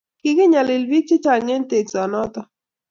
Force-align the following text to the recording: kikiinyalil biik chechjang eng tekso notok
kikiinyalil 0.21 0.83
biik 0.89 1.05
chechjang 1.09 1.47
eng 1.53 1.65
tekso 1.69 2.01
notok 2.11 2.47